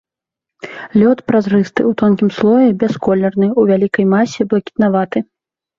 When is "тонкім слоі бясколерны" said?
2.03-3.47